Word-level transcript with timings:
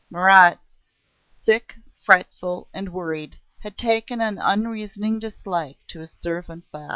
Marat, 0.09 0.55
sick, 1.43 1.75
fretful, 2.03 2.67
and 2.73 2.91
worried, 2.91 3.37
had 3.59 3.77
taken 3.77 4.19
an 4.19 4.39
unreasoning 4.39 5.19
dislike 5.19 5.77
to 5.89 5.99
his 5.99 6.09
servant 6.11 6.63
Bas. 6.71 6.89